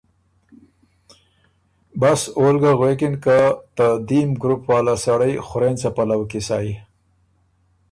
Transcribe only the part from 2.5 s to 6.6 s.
ل ګۀ غوېکِن که ته دیم ګروپ واله سړئ خورېنڅه پلؤ کی